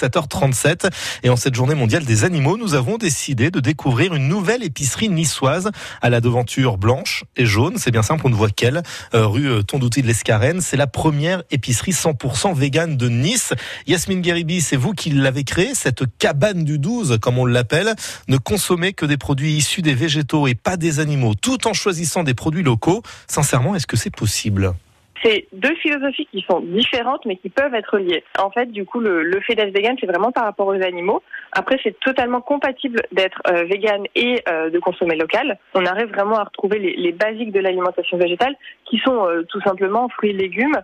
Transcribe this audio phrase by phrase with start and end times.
[0.00, 0.90] 7h37
[1.22, 5.08] et en cette journée mondiale des animaux, nous avons décidé de découvrir une nouvelle épicerie
[5.08, 5.70] niçoise
[6.02, 7.74] à la devanture blanche et jaune.
[7.76, 8.82] C'est bien simple, on ne voit qu'elle,
[9.14, 10.60] euh, rue euh, Tondouti de l'Escarène.
[10.60, 13.52] C'est la première épicerie 100% végane de Nice.
[13.86, 17.94] Yasmine Guéribi, c'est vous qui l'avez créée, cette cabane du 12, comme on l'appelle.
[18.26, 22.24] Ne consommez que des produits issus des végétaux et pas des animaux, tout en choisissant
[22.24, 23.02] des produits locaux.
[23.28, 24.74] Sincèrement, est-ce que c'est possible?
[25.22, 28.24] C'est deux philosophies qui sont différentes mais qui peuvent être liées.
[28.38, 31.22] En fait, du coup, le, le fait d'être vegan, c'est vraiment par rapport aux animaux.
[31.52, 35.58] Après, c'est totalement compatible d'être euh, vegan et euh, de consommer local.
[35.74, 39.60] On arrive vraiment à retrouver les, les basiques de l'alimentation végétale qui sont euh, tout
[39.60, 40.80] simplement fruits et légumes.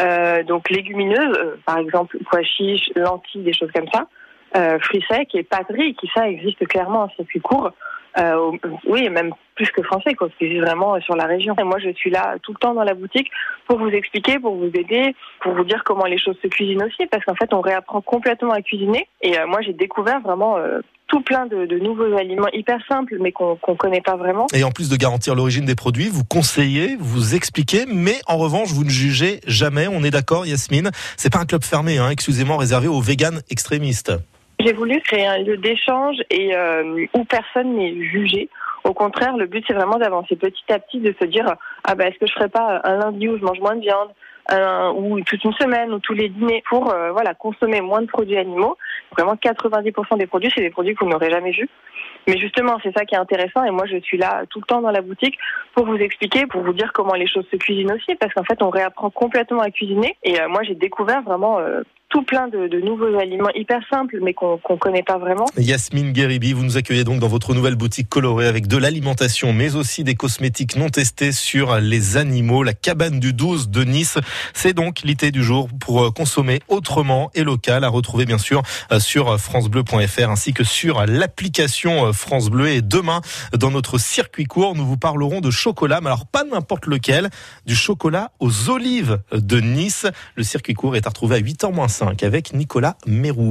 [0.00, 4.06] Euh, donc légumineuses, par exemple pois chiches, lentilles, des choses comme ça.
[4.80, 5.66] fruits secs et pâtes
[5.98, 7.70] qui ça existe clairement en circuit court.
[8.18, 8.52] Euh,
[8.86, 11.54] oui, même plus que français, quoi, c'est vraiment sur la région.
[11.58, 13.30] Et moi, je suis là tout le temps dans la boutique
[13.66, 17.06] pour vous expliquer, pour vous aider, pour vous dire comment les choses se cuisinent aussi,
[17.06, 19.08] parce qu'en fait, on réapprend complètement à cuisiner.
[19.20, 23.32] Et euh, moi, j'ai découvert vraiment euh, tout plein de, nouveaux aliments hyper simples, mais
[23.32, 24.46] qu'on ne connaît pas vraiment.
[24.54, 28.68] Et en plus de garantir l'origine des produits, vous conseillez, vous expliquez, mais en revanche,
[28.72, 29.86] vous ne jugez jamais.
[29.88, 34.12] On est d'accord, Yasmine C'est pas un club fermé, hein, excusez-moi, réservé aux véganes extrémistes.
[34.60, 38.48] J'ai voulu créer un lieu d'échange et euh, où personne n'est jugé.
[38.84, 42.08] Au contraire, le but c'est vraiment d'avancer petit à petit, de se dire ah ben
[42.08, 44.10] est-ce que je ferais pas un lundi où je mange moins de viande,
[44.96, 48.36] ou toute une semaine ou tous les dîners pour euh, voilà consommer moins de produits
[48.36, 48.76] animaux.
[49.12, 51.68] Vraiment 90% des produits c'est des produits que vous n'aurez jamais vus.
[52.26, 54.80] Mais justement, c'est ça qui est intéressant et moi je suis là tout le temps
[54.80, 55.38] dans la boutique
[55.74, 58.62] pour vous expliquer, pour vous dire comment les choses se cuisinent aussi parce qu'en fait
[58.62, 61.58] on réapprend complètement à cuisiner et euh, moi j'ai découvert vraiment
[62.14, 65.46] tout plein de, de, nouveaux aliments hyper simples, mais qu'on ne connaît pas vraiment.
[65.56, 69.74] Yasmine Guéribi, vous nous accueillez donc dans votre nouvelle boutique colorée avec de l'alimentation, mais
[69.74, 72.62] aussi des cosmétiques non testés sur les animaux.
[72.62, 74.18] La cabane du 12 de Nice,
[74.52, 78.62] c'est donc l'idée du jour pour euh, consommer autrement et local, à retrouver bien sûr
[78.92, 82.68] euh, sur francebleu.fr ainsi que sur l'application euh, France Bleu.
[82.68, 83.22] Et demain,
[83.58, 87.28] dans notre circuit court, nous vous parlerons de chocolat, mais alors pas n'importe lequel,
[87.66, 90.06] du chocolat aux olives de Nice.
[90.36, 93.42] Le circuit court est à retrouver à 8h moins 5 avec Nicolas Mérou.